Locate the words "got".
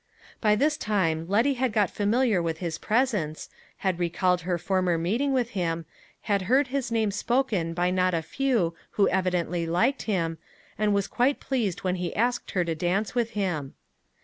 1.71-1.91